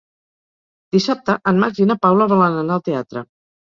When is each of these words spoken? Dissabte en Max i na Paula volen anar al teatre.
Dissabte 0.95 1.35
en 1.51 1.61
Max 1.65 1.83
i 1.85 1.89
na 1.93 1.99
Paula 2.07 2.29
volen 2.35 2.59
anar 2.63 2.79
al 2.79 2.87
teatre. 2.89 3.25